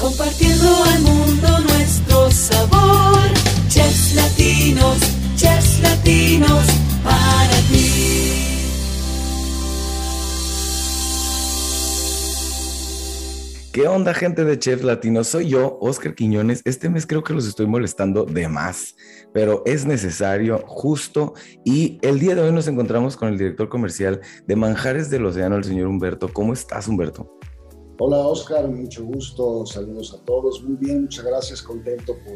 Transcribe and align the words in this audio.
compartiendo 0.00 0.82
al 0.84 1.02
mundo 1.02 1.58
nuestro 1.60 2.30
sabor. 2.30 3.20
Chefs 3.68 4.14
latinos, 4.14 4.98
chefs 5.36 5.80
latinos, 5.82 6.66
para 7.04 7.56
ti. 7.70 8.46
¿Qué 13.72 13.86
onda, 13.86 14.14
gente 14.14 14.44
de 14.44 14.58
Chef 14.58 14.82
Latino? 14.82 15.22
Soy 15.22 15.50
yo, 15.50 15.78
Oscar 15.80 16.14
Quiñones. 16.14 16.62
Este 16.64 16.88
mes 16.88 17.06
creo 17.06 17.22
que 17.22 17.34
los 17.34 17.46
estoy 17.46 17.66
molestando 17.66 18.24
de 18.24 18.48
más, 18.48 18.96
pero 19.32 19.62
es 19.64 19.84
necesario, 19.86 20.64
justo. 20.66 21.34
Y 21.64 21.98
el 22.02 22.18
día 22.18 22.34
de 22.34 22.40
hoy 22.40 22.52
nos 22.52 22.66
encontramos 22.66 23.16
con 23.16 23.28
el 23.28 23.38
director 23.38 23.68
comercial 23.68 24.20
de 24.46 24.56
Manjares 24.56 25.08
del 25.08 25.26
Océano, 25.26 25.56
el 25.56 25.64
señor 25.64 25.86
Humberto. 25.86 26.32
¿Cómo 26.32 26.52
estás, 26.52 26.88
Humberto? 26.88 27.39
Hola, 28.02 28.16
Oscar. 28.16 28.66
Mucho 28.66 29.04
gusto. 29.04 29.66
Saludos 29.66 30.14
a 30.14 30.24
todos. 30.24 30.62
Muy 30.62 30.74
bien, 30.76 31.02
muchas 31.02 31.22
gracias. 31.22 31.60
Contento 31.60 32.14
por 32.24 32.34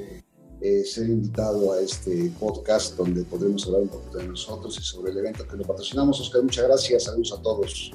eh, 0.60 0.84
ser 0.84 1.08
invitado 1.08 1.72
a 1.72 1.80
este 1.80 2.30
podcast 2.38 2.98
donde 2.98 3.24
podremos 3.24 3.64
hablar 3.64 3.80
un 3.80 3.88
poquito 3.88 4.18
de 4.18 4.28
nosotros 4.28 4.78
y 4.78 4.82
sobre 4.82 5.12
el 5.12 5.18
evento 5.20 5.48
que 5.48 5.56
lo 5.56 5.64
patrocinamos. 5.64 6.20
Oscar, 6.20 6.42
muchas 6.42 6.66
gracias. 6.66 7.04
Saludos 7.04 7.32
a 7.32 7.40
todos. 7.40 7.92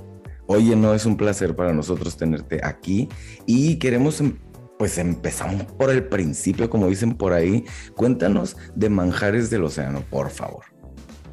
Oye, 0.48 0.76
no, 0.76 0.95
es 0.95 1.05
un 1.05 1.16
placer 1.16 1.55
para 1.55 1.71
nosotros 1.71 2.17
tenerte 2.17 2.59
aquí 2.63 3.07
y 3.45 3.77
queremos, 3.77 4.20
em, 4.20 4.40
pues 4.79 4.98
empezamos 4.98 5.65
por 5.73 5.91
el 5.91 6.09
principio, 6.09 6.71
como 6.71 6.88
dicen 6.88 7.15
por 7.15 7.34
ahí. 7.34 7.65
Cuéntanos 7.95 8.57
de 8.73 8.90
Manjares 8.90 9.51
del 9.51 9.65
Océano, 9.65 10.04
por 10.09 10.31
favor. 10.31 10.63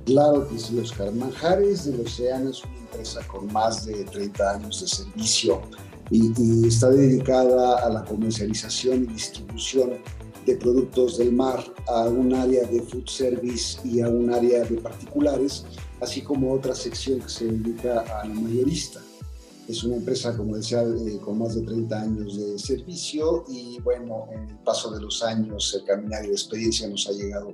Claro 0.05 0.47
que 0.47 0.59
sí, 0.59 0.79
Oscar. 0.79 1.13
Manjares 1.13 1.87
del 1.87 2.03
Océano 2.03 2.51
es 2.51 2.63
una 2.63 2.77
empresa 2.77 3.27
con 3.27 3.51
más 3.51 3.87
de 3.87 4.05
30 4.05 4.51
años 4.53 4.83
de 4.83 4.87
servicio 4.87 5.63
y, 6.11 6.33
y 6.37 6.69
está 6.69 6.91
dedicada 6.91 7.85
a 7.85 7.91
la 7.91 8.05
comercialización 8.05 9.05
y 9.05 9.07
distribución 9.15 9.93
de 10.47 10.57
productos 10.57 11.19
del 11.19 11.33
mar 11.33 11.63
a 11.89 12.05
un 12.05 12.33
área 12.33 12.65
de 12.67 12.81
food 12.81 13.09
service 13.09 13.79
y 13.85 14.01
a 14.01 14.09
un 14.09 14.33
área 14.33 14.63
de 14.63 14.77
particulares, 14.77 15.65
así 16.01 16.23
como 16.23 16.53
otra 16.53 16.75
sección 16.75 17.21
que 17.21 17.29
se 17.29 17.47
dedica 17.47 18.01
al 18.23 18.33
mayorista. 18.33 19.01
Es 19.69 19.83
una 19.83 19.97
empresa, 19.97 20.37
como 20.37 20.57
decía, 20.57 20.83
eh, 20.83 21.19
con 21.25 21.39
más 21.39 21.57
de 21.57 21.63
30 21.63 22.01
años 22.01 22.37
de 22.37 22.57
servicio 22.57 23.45
y 23.49 23.81
bueno, 23.81 24.29
en 24.33 24.51
el 24.51 24.59
paso 24.59 24.93
de 24.93 25.01
los 25.01 25.25
años, 25.25 25.75
el 25.77 25.85
caminar 25.85 26.25
y 26.25 26.29
la 26.29 26.35
experiencia 26.35 26.89
nos 26.89 27.09
ha 27.09 27.13
llegado 27.13 27.53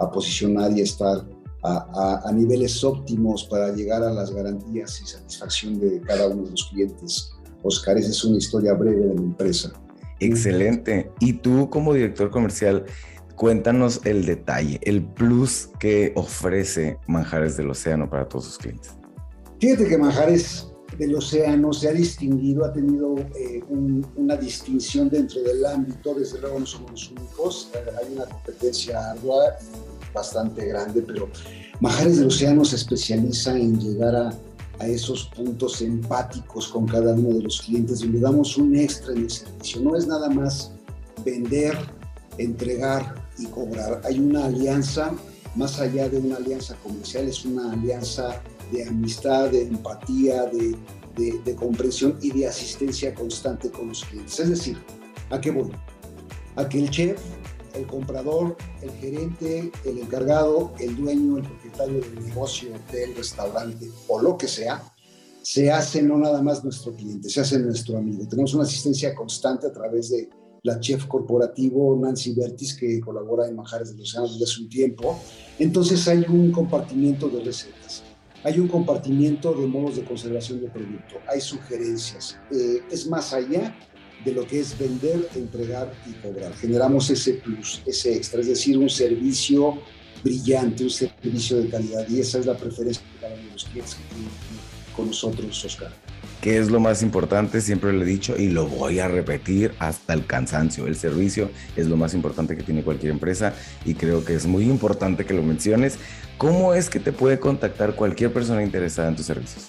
a 0.00 0.10
posicionar 0.10 0.76
y 0.76 0.80
estar 0.80 1.24
a, 1.62 2.22
a, 2.24 2.28
a, 2.28 2.32
niveles 2.32 2.82
óptimos 2.82 3.44
para 3.44 3.72
llegar 3.72 4.02
a 4.02 4.10
las 4.10 4.32
garantías 4.32 5.00
y 5.00 5.06
satisfacción 5.06 5.78
de 5.78 6.00
cada 6.00 6.26
uno 6.26 6.42
de 6.42 6.50
los 6.50 6.64
clientes. 6.64 7.31
Oscar, 7.62 7.98
esa 7.98 8.10
es 8.10 8.24
una 8.24 8.38
historia 8.38 8.74
breve 8.74 9.06
de 9.06 9.14
la 9.14 9.20
empresa. 9.20 9.72
Excelente. 10.20 11.10
Y 11.20 11.34
tú 11.34 11.68
como 11.68 11.94
director 11.94 12.30
comercial, 12.30 12.84
cuéntanos 13.36 14.00
el 14.04 14.24
detalle, 14.24 14.78
el 14.82 15.04
plus 15.04 15.70
que 15.80 16.12
ofrece 16.14 16.98
Manjares 17.06 17.56
del 17.56 17.70
Océano 17.70 18.08
para 18.08 18.28
todos 18.28 18.44
sus 18.44 18.58
clientes. 18.58 18.92
Fíjate 19.60 19.88
que 19.88 19.98
Manjares 19.98 20.68
del 20.98 21.14
océano 21.14 21.72
se 21.72 21.88
ha 21.88 21.92
distinguido, 21.92 22.64
ha 22.64 22.72
tenido 22.72 23.16
eh, 23.34 23.62
un, 23.68 24.06
una 24.16 24.36
distinción 24.36 25.08
dentro 25.08 25.40
del 25.42 25.64
ámbito, 25.64 26.14
desde 26.14 26.40
luego 26.40 26.60
no 26.60 26.66
somos 26.66 26.90
los 26.90 27.10
únicos, 27.10 27.70
eh, 27.74 27.78
hay 27.98 28.14
una 28.14 28.26
competencia 28.26 29.10
ardua 29.12 29.56
y 29.60 30.14
bastante 30.14 30.66
grande, 30.66 31.02
pero 31.02 31.28
Majares 31.80 32.18
del 32.18 32.28
Océano 32.28 32.64
se 32.64 32.76
especializa 32.76 33.56
en 33.56 33.80
llegar 33.80 34.14
a, 34.14 34.30
a, 34.78 34.86
esos 34.86 35.24
puntos 35.26 35.80
empáticos 35.80 36.68
con 36.68 36.86
cada 36.86 37.14
uno 37.14 37.36
de 37.36 37.42
los 37.42 37.62
clientes, 37.62 38.00
donde 38.00 38.20
damos 38.20 38.56
un 38.56 38.76
extra 38.76 39.12
en 39.12 39.22
el 39.22 39.30
servicio. 39.30 39.80
No 39.80 39.96
es 39.96 40.06
nada 40.06 40.28
más 40.28 40.72
vender, 41.24 41.76
entregar 42.38 43.14
y 43.38 43.46
cobrar. 43.46 44.00
Hay 44.04 44.18
una 44.18 44.46
alianza, 44.46 45.12
más 45.54 45.78
allá 45.80 46.08
de 46.08 46.18
una 46.18 46.36
alianza 46.36 46.74
comercial, 46.82 47.28
es 47.28 47.44
una 47.44 47.72
alianza 47.72 48.42
de 48.72 48.86
amistad, 48.86 49.50
de 49.50 49.62
empatía, 49.62 50.44
de, 50.46 50.76
de, 51.16 51.54
comprensión 51.54 52.18
y 52.22 52.30
de 52.30 52.46
asistencia 52.46 53.14
constante 53.14 53.70
con 53.70 53.88
los 53.88 54.04
clientes. 54.04 54.40
Es 54.40 54.48
decir, 54.48 54.78
¿a 55.30 55.40
qué 55.40 55.50
voy? 55.50 55.70
A 56.56 56.68
que 56.68 56.78
el 56.78 56.90
chef, 56.90 57.20
el 57.74 57.86
comprador, 57.86 58.56
el 58.82 58.90
gerente, 58.92 59.70
el 59.84 59.98
encargado, 59.98 60.72
el 60.78 60.96
dueño, 60.96 61.38
el 61.38 61.44
propietario 61.44 62.00
del 62.00 62.24
negocio, 62.24 62.70
del 62.92 63.14
restaurante 63.14 63.90
o 64.08 64.20
lo 64.20 64.36
que 64.36 64.48
sea, 64.48 64.82
se 65.42 65.72
hace 65.72 66.02
no 66.02 66.18
nada 66.18 66.40
más 66.42 66.62
nuestro 66.62 66.92
cliente, 66.92 67.28
se 67.28 67.40
hace 67.40 67.58
nuestro 67.58 67.98
amigo. 67.98 68.26
Tenemos 68.28 68.54
una 68.54 68.64
asistencia 68.64 69.14
constante 69.14 69.66
a 69.66 69.72
través 69.72 70.10
de 70.10 70.30
la 70.62 70.78
chef 70.78 71.06
corporativo 71.06 71.98
Nancy 72.00 72.34
Bertis, 72.34 72.76
que 72.76 73.00
colabora 73.00 73.48
en 73.48 73.56
Manjares 73.56 73.90
de 73.90 73.98
los 73.98 74.10
Océanos 74.10 74.38
desde 74.38 74.62
un 74.62 74.68
tiempo. 74.68 75.18
Entonces 75.58 76.06
hay 76.06 76.24
un 76.28 76.52
compartimiento 76.52 77.28
de 77.28 77.42
recetas 77.42 78.04
hay 78.44 78.58
un 78.58 78.68
compartimiento 78.68 79.54
de 79.54 79.66
modos 79.66 79.96
de 79.96 80.04
conservación 80.04 80.60
de 80.60 80.68
producto, 80.68 81.16
hay 81.28 81.40
sugerencias, 81.40 82.38
eh, 82.50 82.82
es 82.90 83.06
más 83.06 83.32
allá 83.32 83.74
de 84.24 84.32
lo 84.32 84.46
que 84.46 84.60
es 84.60 84.78
vender, 84.78 85.28
entregar 85.34 85.92
y 86.06 86.12
cobrar. 86.14 86.54
Generamos 86.54 87.10
ese 87.10 87.34
plus, 87.34 87.82
ese 87.86 88.14
extra, 88.16 88.40
es 88.40 88.48
decir, 88.48 88.78
un 88.78 88.90
servicio 88.90 89.82
brillante, 90.22 90.84
un 90.84 90.90
servicio 90.90 91.58
de 91.58 91.68
calidad 91.68 92.08
y 92.08 92.20
esa 92.20 92.38
es 92.38 92.46
la 92.46 92.56
preferencia 92.56 93.02
de 93.02 93.20
cada 93.20 93.34
uno 93.34 93.44
de 93.44 93.52
los 93.52 93.64
clientes 93.64 93.94
que 93.94 94.14
tienen 94.14 94.30
con 94.94 95.06
nosotros, 95.06 95.64
Oscar 95.64 95.92
que 96.42 96.58
es 96.58 96.72
lo 96.72 96.80
más 96.80 97.04
importante, 97.04 97.60
siempre 97.60 97.92
lo 97.92 98.02
he 98.02 98.04
dicho 98.04 98.36
y 98.36 98.48
lo 98.48 98.66
voy 98.66 98.98
a 98.98 99.06
repetir 99.06 99.72
hasta 99.78 100.12
el 100.12 100.26
cansancio. 100.26 100.88
El 100.88 100.96
servicio 100.96 101.50
es 101.76 101.86
lo 101.86 101.96
más 101.96 102.14
importante 102.14 102.56
que 102.56 102.64
tiene 102.64 102.82
cualquier 102.82 103.12
empresa 103.12 103.54
y 103.84 103.94
creo 103.94 104.24
que 104.24 104.34
es 104.34 104.44
muy 104.44 104.64
importante 104.64 105.24
que 105.24 105.34
lo 105.34 105.44
menciones. 105.44 105.98
¿Cómo 106.38 106.74
es 106.74 106.90
que 106.90 106.98
te 106.98 107.12
puede 107.12 107.38
contactar 107.38 107.94
cualquier 107.94 108.32
persona 108.32 108.64
interesada 108.64 109.08
en 109.08 109.14
tus 109.14 109.26
servicios? 109.26 109.68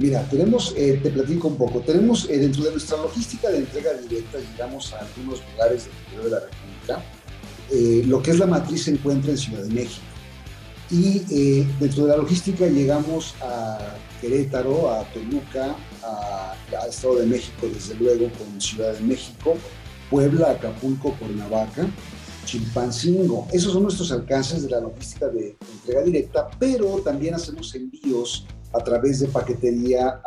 Mira, 0.00 0.26
tenemos, 0.30 0.72
eh, 0.78 0.98
te 1.02 1.10
platico 1.10 1.48
un 1.48 1.56
poco, 1.56 1.80
tenemos 1.80 2.26
eh, 2.30 2.38
dentro 2.38 2.64
de 2.64 2.70
nuestra 2.70 2.96
logística 2.96 3.50
de 3.50 3.58
entrega 3.58 3.92
directa, 3.92 4.38
llegamos 4.38 4.94
a 4.94 5.00
algunos 5.00 5.42
lugares 5.52 5.84
del 5.84 5.92
interior 5.92 6.24
de 6.24 6.30
la 6.30 6.40
República. 6.40 7.04
Eh, 7.70 8.02
lo 8.06 8.22
que 8.22 8.30
es 8.30 8.38
la 8.38 8.46
matriz 8.46 8.84
se 8.84 8.92
encuentra 8.92 9.30
en 9.30 9.36
Ciudad 9.36 9.62
de 9.62 9.74
México. 9.74 10.06
Y 10.90 11.22
eh, 11.30 11.66
dentro 11.78 12.04
de 12.04 12.12
la 12.12 12.16
logística 12.16 12.66
llegamos 12.66 13.34
a 13.42 13.94
Querétaro, 14.22 14.90
a 14.90 15.04
Toluca, 15.12 15.76
a, 16.02 16.54
a, 16.82 16.86
Estado 16.88 17.16
de 17.16 17.26
México, 17.26 17.68
desde 17.70 17.94
luego, 17.96 18.30
con 18.38 18.58
Ciudad 18.58 18.94
de 18.94 19.00
México, 19.00 19.54
Puebla, 20.08 20.52
Acapulco, 20.52 21.14
Cuernavaca, 21.18 21.86
Chilpancingo. 22.46 23.48
Esos 23.52 23.74
son 23.74 23.82
nuestros 23.82 24.10
alcances 24.12 24.62
de 24.62 24.70
la 24.70 24.80
logística 24.80 25.28
de 25.28 25.58
entrega 25.74 26.02
directa, 26.04 26.48
pero 26.58 26.86
también 27.04 27.34
hacemos 27.34 27.74
envíos 27.74 28.46
a 28.72 28.78
través 28.78 29.20
de 29.20 29.28
paquetería 29.28 30.20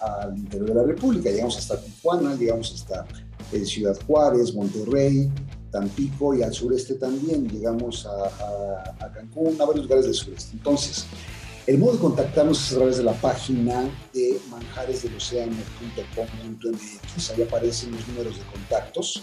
al 0.00 0.36
interior 0.36 0.68
de 0.68 0.74
la 0.74 0.82
República. 0.84 1.30
Llegamos 1.30 1.56
hasta 1.58 1.80
Tijuana, 1.80 2.34
llegamos 2.34 2.74
hasta 2.74 3.06
eh, 3.52 3.64
Ciudad 3.64 3.96
Juárez, 4.06 4.54
Monterrey, 4.54 5.30
Tampico 5.70 6.34
y 6.34 6.42
al 6.42 6.52
sureste 6.52 6.94
también. 6.94 7.48
Llegamos 7.48 8.04
a, 8.06 8.10
a, 8.10 9.04
a, 9.04 9.12
Cancún, 9.12 9.56
a 9.60 9.66
varios 9.66 9.84
lugares 9.84 10.06
del 10.06 10.14
sureste. 10.14 10.52
Entonces, 10.54 11.04
el 11.66 11.76
modo 11.78 11.92
de 11.92 11.98
contactarnos 11.98 12.66
es 12.66 12.72
a 12.72 12.76
través 12.76 12.96
de 12.96 13.04
la 13.04 13.12
página 13.12 13.88
de 14.12 14.40
manjaresdelocéano.com.mx. 14.50 17.30
Ahí 17.30 17.42
aparecen 17.42 17.92
los 17.92 18.08
números 18.08 18.38
de 18.38 18.44
contactos. 18.44 19.22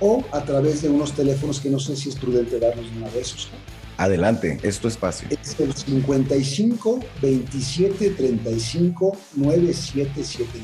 O 0.00 0.22
a 0.30 0.44
través 0.44 0.82
de 0.82 0.90
unos 0.90 1.12
teléfonos 1.12 1.58
que 1.58 1.70
no 1.70 1.80
sé 1.80 1.96
si 1.96 2.10
es 2.10 2.14
prudente 2.14 2.60
darnos 2.60 2.88
de 2.88 2.98
una 2.98 3.10
vez, 3.10 3.34
Oscar. 3.34 3.58
Adelante, 3.98 4.58
es 4.62 4.78
tu 4.78 4.88
espacio. 4.88 5.28
Es 5.30 5.60
el 5.60 5.74
55 5.74 7.00
27 7.20 8.10
35 8.10 9.16
9779. 9.36 10.62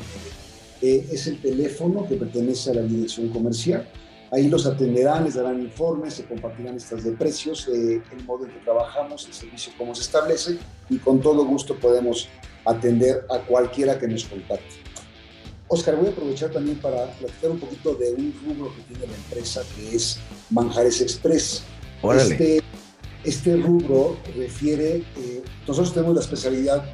Eh, 0.81 1.07
es 1.13 1.27
el 1.27 1.41
teléfono 1.41 2.07
que 2.07 2.17
pertenece 2.17 2.71
a 2.71 2.75
la 2.75 2.83
dirección 2.83 3.29
comercial 3.29 3.87
Ahí 4.35 4.49
los 4.49 4.67
atenderán, 4.67 5.23
les 5.23 5.35
darán 5.35 5.63
informes, 5.63 6.15
se 6.15 6.25
compartirán 6.25 6.77
estas 6.77 7.05
de 7.05 7.13
precios, 7.13 7.69
eh, 7.69 8.03
el 8.11 8.25
modo 8.25 8.45
en 8.45 8.51
que 8.51 8.59
trabajamos, 8.65 9.27
el 9.27 9.33
servicio 9.33 9.73
cómo 9.79 9.95
se 9.95 10.03
establece 10.03 10.59
y 10.91 10.99
con 10.99 11.21
todo 11.21 11.45
gusto 11.45 11.77
podemos 11.77 12.29
atender 12.65 13.25
a 13.31 13.39
cualquiera 13.39 13.97
que 13.97 14.09
nos 14.09 14.25
contacte. 14.25 14.75
Oscar, 15.69 15.95
voy 15.95 16.09
a 16.09 16.11
aprovechar 16.11 16.51
también 16.51 16.79
para 16.79 17.07
platicar 17.13 17.53
un 17.53 17.61
poquito 17.61 17.95
de 17.95 18.11
un 18.11 18.35
rubro 18.45 18.75
que 18.75 18.83
tiene 18.83 19.07
la 19.07 19.17
empresa 19.17 19.63
que 19.77 19.95
es 19.95 20.19
Manjares 20.51 21.01
Express. 21.01 21.63
Órale. 22.03 22.33
Este, 22.33 22.61
este 23.25 23.57
rubro 23.57 24.17
refiere, 24.37 24.97
eh, 25.17 25.43
nosotros 25.67 25.95
tenemos 25.95 26.15
la 26.15 26.21
especialidad 26.21 26.85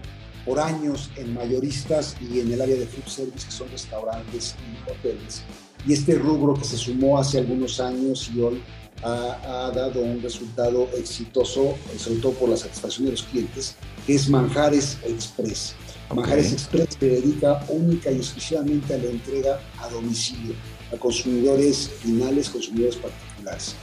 por 0.44 0.58
años 0.58 1.10
en 1.16 1.34
mayoristas 1.34 2.16
y 2.20 2.40
en 2.40 2.52
el 2.52 2.60
área 2.60 2.76
de 2.76 2.86
food 2.86 3.06
service, 3.06 3.46
que 3.46 3.52
son 3.52 3.70
restaurantes 3.70 4.54
y 4.58 4.90
hoteles 4.90 5.42
y 5.86 5.92
este 5.92 6.14
rubro 6.14 6.54
que 6.54 6.64
se 6.64 6.76
sumó 6.76 7.18
hace 7.18 7.38
algunos 7.38 7.80
años 7.80 8.30
y 8.34 8.40
hoy 8.40 8.62
ha, 9.02 9.66
ha, 9.66 9.70
dado 9.70 10.00
un 10.00 10.20
resultado 10.20 10.88
exitoso, 10.96 11.74
sobre 11.96 12.20
todo 12.20 12.32
por 12.32 12.48
la 12.50 12.56
satisfacción 12.56 13.06
de 13.06 13.12
los 13.12 13.22
clientes, 13.22 13.76
que 14.06 14.14
es 14.14 14.28
Manjares 14.28 14.98
Express. 15.04 15.74
Manjares 16.14 16.52
Express 16.52 16.96
se 16.98 17.06
dedica 17.06 17.64
única 17.68 18.10
y 18.10 18.16
exclusivamente 18.16 18.94
a 18.94 18.98
la 18.98 19.04
entrega 19.04 19.60
a 19.78 19.88
domicilio, 19.88 20.54
a 20.92 20.96
consumidores 20.98 21.90
finales, 22.00 22.50
consumidores 22.50 22.96
particulares. 22.96 23.74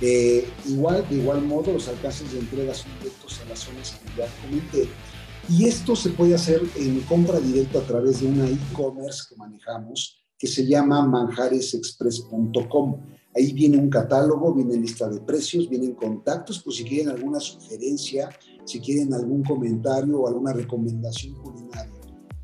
Eh, 0.00 0.48
igual, 0.66 1.06
de 1.08 1.16
igual 1.16 1.42
modo, 1.42 1.72
los 1.72 1.88
alcances 1.88 2.32
de 2.32 2.38
entrega 2.38 2.72
son 2.74 2.90
directos 2.98 3.40
a 3.44 3.48
las 3.48 3.58
zonas 3.58 4.00
que 4.02 4.20
ya 4.20 4.26
comenté. 4.42 4.88
Y 5.48 5.66
esto 5.66 5.96
se 5.96 6.10
puede 6.10 6.34
hacer 6.34 6.62
en 6.76 7.00
compra 7.00 7.40
directa 7.40 7.80
a 7.80 7.82
través 7.82 8.20
de 8.20 8.28
una 8.28 8.48
e-commerce 8.48 9.24
que 9.28 9.36
manejamos 9.36 10.20
que 10.38 10.46
se 10.46 10.66
llama 10.66 11.06
manjaresexpress.com. 11.06 12.96
Ahí 13.36 13.52
viene 13.52 13.76
un 13.76 13.90
catálogo, 13.90 14.54
viene 14.54 14.76
lista 14.76 15.06
de 15.08 15.20
precios, 15.20 15.68
vienen 15.68 15.94
contactos, 15.94 16.62
pues 16.64 16.76
si 16.76 16.84
quieren 16.84 17.10
alguna 17.10 17.38
sugerencia, 17.40 18.30
si 18.64 18.80
quieren 18.80 19.12
algún 19.12 19.42
comentario 19.44 20.20
o 20.20 20.26
alguna 20.26 20.54
recomendación 20.54 21.34
culinaria. 21.34 21.92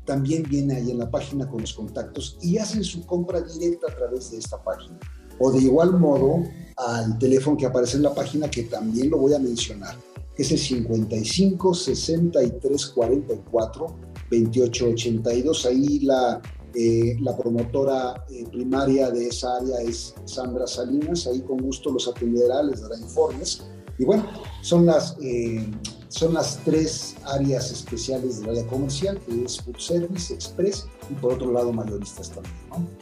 También 0.05 0.43
viene 0.43 0.75
ahí 0.75 0.91
en 0.91 0.99
la 0.99 1.09
página 1.09 1.49
con 1.49 1.61
los 1.61 1.73
contactos 1.73 2.37
y 2.41 2.59
hacen 2.59 2.83
su 2.83 3.05
compra 3.05 3.41
directa 3.41 3.87
a 3.91 3.95
través 3.95 4.29
de 4.31 4.37
esta 4.37 4.63
página. 4.63 4.99
O 5.39 5.51
de 5.51 5.63
igual 5.63 5.99
modo 5.99 6.43
al 6.77 7.17
teléfono 7.17 7.57
que 7.57 7.65
aparece 7.65 7.97
en 7.97 8.03
la 8.03 8.13
página, 8.13 8.49
que 8.49 8.63
también 8.63 9.09
lo 9.09 9.17
voy 9.17 9.33
a 9.33 9.39
mencionar, 9.39 9.95
es 10.37 10.51
el 10.51 10.59
55 10.59 11.73
63 11.73 12.85
44 12.87 13.99
28 14.29 14.89
82. 14.89 15.65
Ahí 15.65 15.99
la 15.99 16.41
eh, 16.79 17.17
la 17.21 17.35
promotora 17.35 18.23
eh, 18.29 18.45
primaria 18.51 19.09
de 19.09 19.29
esa 19.29 19.57
área 19.57 19.81
es 19.81 20.13
Sandra 20.25 20.67
Salinas, 20.67 21.25
ahí 21.25 21.41
con 21.41 21.57
gusto 21.57 21.89
los 21.91 22.07
atenderá, 22.07 22.61
les 22.61 22.81
dará 22.81 22.95
informes. 22.99 23.63
Y 23.97 24.05
bueno, 24.05 24.27
son 24.61 24.85
las, 24.85 25.17
eh, 25.19 25.65
son 26.09 26.35
las 26.35 26.59
tres 26.63 27.15
áreas 27.25 27.71
especiales 27.71 28.41
del 28.41 28.51
área 28.51 28.67
comercial, 28.67 29.19
que 29.25 29.43
es 29.43 29.59
Food 29.59 29.79
Service, 29.79 30.31
Express 30.31 30.85
y 31.09 31.15
por 31.15 31.33
otro 31.33 31.51
lado 31.51 31.73
mayoristas 31.73 32.29
también. 32.29 32.55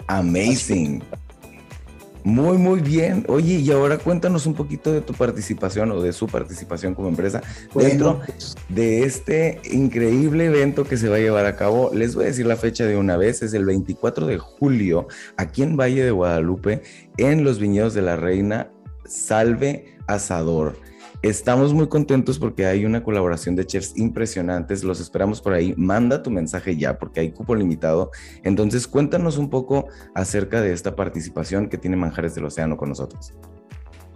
Amazing. 0.08 1.04
Muy, 2.26 2.58
muy 2.58 2.82
bien. 2.82 3.24
Oye, 3.28 3.60
y 3.60 3.72
ahora 3.72 4.00
cuéntanos 4.00 4.48
un 4.48 4.56
poquito 4.56 4.92
de 4.92 5.02
tu 5.02 5.14
participación 5.14 5.92
o 5.92 6.02
de 6.02 6.12
su 6.12 6.26
participación 6.26 6.96
como 6.96 7.08
empresa 7.08 7.44
dentro 7.76 8.20
pues, 8.26 8.56
de 8.68 9.04
este 9.04 9.62
increíble 9.72 10.46
evento 10.46 10.86
que 10.86 10.98
se 10.98 11.08
va 11.08 11.18
a 11.18 11.20
llevar 11.20 11.46
a 11.46 11.56
cabo. 11.56 11.92
Les 11.94 12.16
voy 12.16 12.24
a 12.24 12.28
decir 12.28 12.48
la 12.48 12.56
fecha 12.56 12.84
de 12.88 12.98
una 12.98 13.16
vez, 13.16 13.44
es 13.44 13.54
el 13.54 13.64
24 13.64 14.26
de 14.26 14.40
julio, 14.40 15.08
aquí 15.38 15.62
en 15.62 15.78
Valle 15.78 16.04
de 16.04 16.10
Guadalupe, 16.10 16.82
en 17.18 17.44
los 17.44 17.60
viñedos 17.60 17.94
de 17.94 18.02
la 18.02 18.16
Reina 18.16 18.72
Salve 19.06 19.96
Asador. 20.08 20.78
Estamos 21.22 21.74
muy 21.74 21.88
contentos 21.88 22.38
porque 22.38 22.66
hay 22.66 22.86
una 22.86 23.04
colaboración 23.04 23.56
de 23.56 23.66
chefs 23.66 23.98
impresionantes. 23.98 24.84
Los 24.84 25.00
esperamos 25.00 25.42
por 25.42 25.54
ahí. 25.54 25.74
Manda 25.78 26.22
tu 26.22 26.30
mensaje 26.30 26.78
ya 26.78 27.00
porque 27.00 27.22
hay 27.22 27.32
cupo 27.32 27.56
limitado. 27.56 28.12
Entonces, 28.44 28.88
cuéntanos 28.88 29.38
un 29.38 29.50
poco 29.50 29.88
acerca 30.14 30.62
de 30.62 30.74
esta 30.74 30.96
participación 30.96 31.70
que 31.70 31.78
tiene 31.78 31.98
Manjares 31.98 32.36
del 32.36 32.46
Océano 32.46 32.78
con 32.78 32.90
nosotros. 32.90 33.34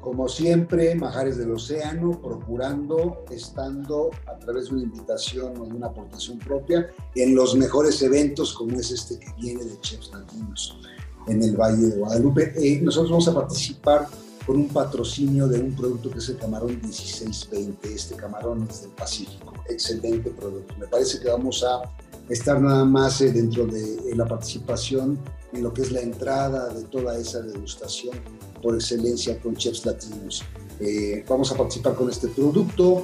Como 0.01 0.30
siempre, 0.30 0.96
Manjares 0.96 1.38
del 1.38 1.51
Océano, 1.51 2.22
procurando, 2.22 3.25
estando 3.31 4.12
a 4.28 4.38
través 4.38 4.69
de 4.69 4.75
una 4.75 4.84
invitación 4.84 5.57
o 5.57 5.66
de 5.66 5.74
una 5.74 5.88
aportación 5.88 6.38
propia 6.40 6.90
en 7.16 7.36
los 7.36 7.56
mejores 7.56 8.01
eventos 8.01 8.54
como 8.54 8.80
es 8.80 8.92
este 8.92 9.19
que 9.19 9.28
viene 9.38 9.63
de 9.63 9.80
Chefs 9.81 10.12
Latinos 10.13 10.80
en 11.28 11.44
el 11.44 11.56
Valle 11.56 11.88
de 11.88 11.98
Guadalupe. 11.98 12.54
Eh, 12.56 12.81
nosotros 12.81 13.12
vamos 13.12 13.28
a 13.28 13.34
participar 13.34 14.07
con 14.50 14.57
un 14.57 14.69
patrocinio 14.69 15.48
de 15.48 15.60
un 15.60 15.75
producto 15.75 16.10
que 16.10 16.18
es 16.18 16.28
el 16.30 16.38
camarón 16.38 16.81
1620. 16.81 17.94
Este 17.94 18.16
camarón 18.16 18.66
es 18.68 18.81
del 18.81 18.90
Pacífico. 18.90 19.54
Excelente 19.69 20.31
producto. 20.31 20.74
Me 20.80 20.88
parece 20.88 21.19
que 21.19 21.30
vamos 21.30 21.63
a 21.63 21.84
estar 22.28 22.60
nada 22.60 22.84
más 22.84 23.22
eh, 23.22 23.31
dentro 23.31 23.68
de 23.68 24.12
la 24.16 24.25
participación 24.25 25.19
en 25.54 25.62
lo 25.62 25.72
que 25.72 25.84
es 25.84 25.92
la 25.92 26.01
entrada 26.01 26.74
de 26.74 26.81
toda 26.86 27.16
esa 27.19 27.42
degustación 27.42 28.19
por 28.60 28.74
excelencia 28.74 29.40
con 29.40 29.56
chefs 29.56 29.86
latinos. 29.86 30.44
Eh, 30.80 31.24
vamos 31.30 31.51
a 31.51 31.56
participar 31.56 31.94
con 31.94 32.10
este 32.10 32.28
producto. 32.30 33.04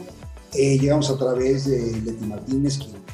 Eh, 0.51 0.80
llegamos 0.80 1.12
a 1.12 1.15
través 1.15 1.65
de 1.65 2.01
Leti 2.01 2.25
Martínez, 2.25 2.80
quien, 2.80 3.06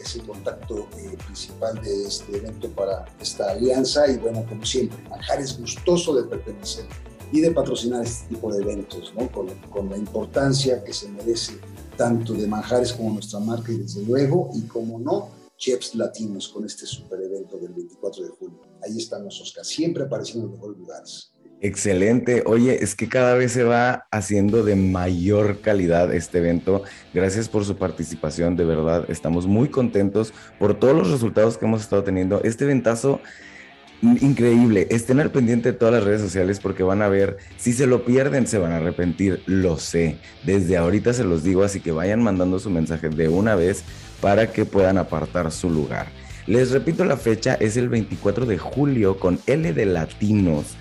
es 0.00 0.14
el 0.14 0.22
contacto 0.22 0.88
principal 1.26 1.78
de 1.82 2.06
este 2.06 2.38
evento 2.38 2.70
para 2.70 3.04
esta 3.20 3.50
alianza. 3.50 4.10
Y 4.10 4.16
bueno, 4.16 4.46
como 4.48 4.64
siempre, 4.64 4.96
es 5.38 5.60
gustoso 5.60 6.14
de 6.14 6.22
pertenecer 6.22 6.86
y 7.32 7.40
de 7.40 7.50
patrocinar 7.50 8.04
este 8.04 8.28
tipo 8.28 8.52
de 8.52 8.62
eventos, 8.62 9.12
¿no? 9.18 9.30
con, 9.30 9.48
con, 9.70 9.90
la 9.90 9.96
importancia 9.96 10.82
que 10.82 10.92
se 10.92 11.08
merece 11.08 11.58
tanto 11.96 12.32
de 12.34 12.46
Manjares 12.46 12.92
como 12.92 13.12
nuestra 13.12 13.40
marca 13.40 13.72
y 13.72 13.78
desde 13.78 14.02
luego, 14.02 14.50
y 14.54 14.62
como 14.62 14.98
no, 14.98 15.30
chefs 15.56 15.94
latinos 15.94 16.48
con 16.48 16.64
este 16.64 16.86
super 16.86 17.20
evento 17.20 17.58
del 17.58 17.72
24 17.72 18.24
de 18.24 18.30
julio. 18.30 18.60
Ahí 18.82 18.98
están 18.98 19.24
los 19.24 19.40
Oscars, 19.40 19.68
siempre 19.68 20.04
apareciendo 20.04 20.46
en 20.46 20.52
los 20.52 20.60
mejores 20.60 20.78
lugares. 20.78 21.32
Excelente. 21.60 22.44
Oye, 22.46 22.84
es 22.84 22.94
que 22.94 23.08
cada 23.08 23.34
vez 23.34 23.50
se 23.50 23.64
va 23.64 24.06
haciendo 24.12 24.62
de 24.62 24.76
mayor 24.76 25.60
calidad 25.60 26.14
este 26.14 26.38
evento. 26.38 26.84
Gracias 27.12 27.48
por 27.48 27.64
su 27.64 27.76
participación, 27.76 28.56
de 28.56 28.64
verdad. 28.64 29.06
Estamos 29.10 29.48
muy 29.48 29.68
contentos 29.68 30.32
por 30.60 30.78
todos 30.78 30.96
los 30.96 31.10
resultados 31.10 31.58
que 31.58 31.66
hemos 31.66 31.80
estado 31.80 32.04
teniendo. 32.04 32.40
Este 32.44 32.64
ventazo 32.64 33.20
Increíble, 34.00 34.86
estén 34.90 35.18
al 35.18 35.32
pendiente 35.32 35.72
de 35.72 35.78
todas 35.78 35.94
las 35.94 36.04
redes 36.04 36.20
sociales 36.20 36.60
porque 36.60 36.84
van 36.84 37.02
a 37.02 37.08
ver, 37.08 37.38
si 37.56 37.72
se 37.72 37.88
lo 37.88 38.04
pierden 38.04 38.46
se 38.46 38.58
van 38.58 38.70
a 38.70 38.76
arrepentir, 38.76 39.42
lo 39.46 39.76
sé, 39.76 40.18
desde 40.44 40.76
ahorita 40.76 41.12
se 41.12 41.24
los 41.24 41.42
digo, 41.42 41.64
así 41.64 41.80
que 41.80 41.90
vayan 41.90 42.22
mandando 42.22 42.60
su 42.60 42.70
mensaje 42.70 43.08
de 43.08 43.28
una 43.28 43.56
vez 43.56 43.82
para 44.20 44.52
que 44.52 44.64
puedan 44.64 44.98
apartar 44.98 45.50
su 45.50 45.68
lugar. 45.68 46.06
Les 46.46 46.70
repito 46.70 47.04
la 47.04 47.16
fecha, 47.16 47.54
es 47.54 47.76
el 47.76 47.88
24 47.88 48.46
de 48.46 48.56
julio 48.56 49.18
con 49.18 49.40
L 49.46 49.72
de 49.72 49.86
Latinos 49.86 50.76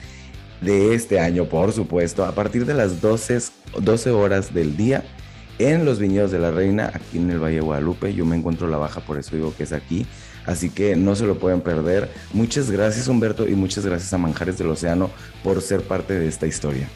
de 0.61 0.93
este 0.93 1.19
año, 1.19 1.45
por 1.45 1.73
supuesto, 1.73 2.23
a 2.23 2.33
partir 2.33 2.65
de 2.67 2.75
las 2.75 3.01
12, 3.01 3.39
12 3.81 4.11
horas 4.11 4.53
del 4.53 4.77
día 4.77 5.03
en 5.59 5.85
los 5.85 5.99
viñedos 5.99 6.31
de 6.31 6.39
la 6.39 6.51
Reina, 6.51 6.91
aquí 6.93 7.17
en 7.17 7.29
el 7.31 7.39
Valle 7.39 7.55
de 7.55 7.61
Guadalupe. 7.61 8.13
Yo 8.13 8.25
me 8.25 8.35
encuentro 8.35 8.67
la 8.67 8.77
baja, 8.77 9.01
por 9.01 9.17
eso 9.17 9.35
digo 9.35 9.53
que 9.55 9.63
es 9.63 9.73
aquí. 9.73 10.05
Así 10.45 10.69
que 10.69 10.95
no 10.95 11.15
se 11.15 11.25
lo 11.25 11.37
pueden 11.37 11.61
perder. 11.61 12.09
Muchas 12.33 12.71
gracias 12.71 13.07
Humberto 13.07 13.47
y 13.47 13.55
muchas 13.55 13.85
gracias 13.85 14.13
a 14.13 14.17
Manjares 14.17 14.57
del 14.57 14.69
Océano 14.69 15.11
por 15.43 15.61
ser 15.61 15.81
parte 15.81 16.17
de 16.17 16.27
esta 16.27 16.47
historia. 16.47 16.89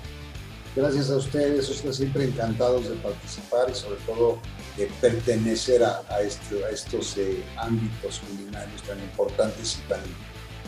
Gracias 0.74 1.10
a 1.10 1.18
ustedes, 1.18 1.69
estoy 1.69 1.94
siempre 1.94 2.24
encantados 2.24 2.88
de 2.88 2.96
participar 2.96 3.69
y 3.69 3.75
sobre 3.75 3.98
todo 4.06 4.40
de 4.78 4.90
pertenecer 5.02 5.84
a, 5.84 6.02
este, 6.22 6.63
a 6.63 6.69
estos 6.69 7.18
eh, 7.18 7.44
ámbitos 7.58 8.22
culinarios 8.22 8.81
tan 8.84 8.98
importantes 9.00 9.80
y 9.84 9.90
tan, 9.90 10.00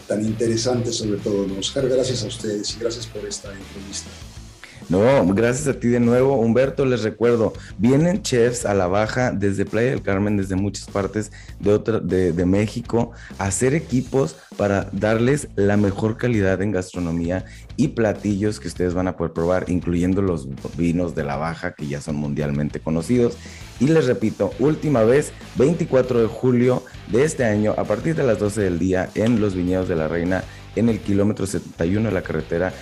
tan 0.05 0.25
interesantes 0.25 0.97
sobre 0.97 1.19
todo. 1.19 1.47
Oscar, 1.57 1.87
gracias 1.87 2.21
a 2.23 2.27
ustedes 2.27 2.75
y 2.75 2.79
gracias 2.81 3.07
por 3.07 3.25
esta 3.25 3.53
entrevista. 3.53 4.09
No, 4.89 5.25
gracias 5.33 5.67
a 5.67 5.79
ti 5.79 5.87
de 5.87 5.99
nuevo, 5.99 6.35
Humberto. 6.35 6.85
Les 6.85 7.03
recuerdo, 7.03 7.53
vienen 7.77 8.21
chefs 8.21 8.65
a 8.65 8.73
la 8.73 8.87
baja 8.87 9.31
desde 9.31 9.65
Playa 9.65 9.91
del 9.91 10.01
Carmen, 10.01 10.37
desde 10.37 10.55
muchas 10.55 10.85
partes 10.87 11.31
de, 11.59 12.31
de, 12.33 12.45
México, 12.45 13.11
a 13.39 13.45
hacer 13.45 13.73
equipos 13.73 14.35
para 14.57 14.89
darles 14.91 15.47
la 15.55 15.77
mejor 15.77 16.17
calidad 16.17 16.61
en 16.61 16.71
gastronomía 16.71 17.45
y 17.77 17.89
platillos 17.89 18.59
que 18.59 18.67
ustedes 18.67 18.93
van 18.93 19.07
a 19.07 19.15
poder 19.15 19.33
probar, 19.33 19.65
incluyendo 19.69 20.21
los 20.21 20.47
vinos 20.75 21.15
de 21.15 21.23
la 21.23 21.37
baja 21.37 21.73
que 21.73 21.87
ya 21.87 22.01
son 22.01 22.15
mundialmente 22.15 22.79
conocidos. 22.79 23.37
Y 23.79 23.87
les 23.87 24.05
repito, 24.05 24.51
última 24.59 25.03
vez, 25.03 25.31
24 25.55 26.21
de 26.21 26.27
julio 26.27 26.83
de 27.11 27.23
este 27.23 27.45
año, 27.45 27.73
a 27.77 27.85
partir 27.85 28.15
de 28.15 28.23
las 28.23 28.39
12 28.39 28.61
del 28.61 28.79
día, 28.79 29.09
en 29.15 29.39
los 29.39 29.55
viñedos 29.55 29.87
de 29.87 29.95
la 29.95 30.07
Reina, 30.07 30.43
en 30.75 30.89
el 30.89 30.99
kilómetro 30.99 31.45
71 31.45 32.09
de 32.09 32.13
la 32.13 32.23
carretera 32.23 32.73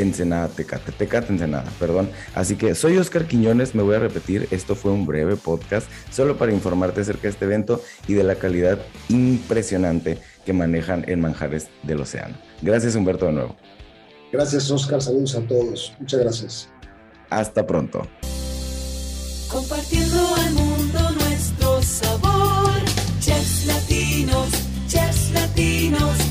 Ensenada 0.00 0.48
Tecate, 0.48 0.92
Tecate 0.92 1.32
Ensenada, 1.32 1.70
perdón. 1.78 2.10
Así 2.34 2.56
que 2.56 2.74
soy 2.74 2.98
Oscar 2.98 3.26
Quiñones, 3.26 3.74
me 3.74 3.82
voy 3.82 3.96
a 3.96 3.98
repetir, 3.98 4.48
esto 4.50 4.74
fue 4.74 4.92
un 4.92 5.06
breve 5.06 5.36
podcast 5.36 5.88
solo 6.10 6.36
para 6.36 6.52
informarte 6.52 7.00
acerca 7.00 7.22
de 7.22 7.28
este 7.30 7.44
evento 7.44 7.82
y 8.06 8.14
de 8.14 8.24
la 8.24 8.36
calidad 8.36 8.78
impresionante 9.08 10.18
que 10.44 10.52
manejan 10.52 11.04
en 11.08 11.20
Manjares 11.20 11.68
del 11.82 12.00
Océano. 12.00 12.36
Gracias 12.62 12.94
Humberto 12.94 13.26
de 13.26 13.32
nuevo. 13.32 13.56
Gracias 14.32 14.70
Oscar, 14.70 15.00
saludos 15.00 15.34
a 15.34 15.40
todos, 15.40 15.94
muchas 15.98 16.20
gracias. 16.20 16.68
Hasta 17.30 17.66
pronto. 17.66 18.06
Compartiendo 19.50 20.34
al 20.36 20.52
mundo 20.52 20.98
nuestro 21.20 21.82
sabor, 21.82 22.70
chefs 23.20 23.66
latinos, 23.66 24.48
chefs 24.86 25.30
latinos. 25.32 26.27